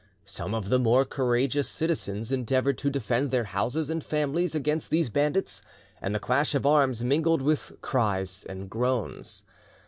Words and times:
Some 0.25 0.55
of 0.55 0.69
the 0.69 0.79
more 0.79 1.05
courageous 1.05 1.69
citizens 1.69 2.31
endeavoured 2.31 2.79
to 2.79 2.89
defend 2.89 3.29
their 3.29 3.43
houses 3.43 3.91
and 3.91 4.03
families 4.03 4.55
against 4.55 4.89
these 4.89 5.11
bandits, 5.11 5.61
and 6.01 6.15
the 6.15 6.19
clash 6.19 6.55
of 6.55 6.65
arms 6.65 7.03
mingled 7.03 7.43
with 7.43 7.71
cries 7.81 8.43
and 8.49 8.67
groans. 8.67 9.43